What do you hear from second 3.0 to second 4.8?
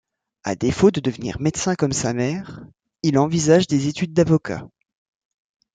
il envisage des études d'avocat.